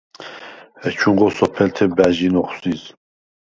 ეჩუნღო 0.87 1.27
სოფელთე 1.37 1.85
ბა̈ჟინ 1.95 2.35
ოხვზიზ. 2.41 2.81